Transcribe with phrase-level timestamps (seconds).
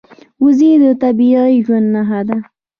[0.43, 2.37] وزې د طبیعي ژوند نښه ده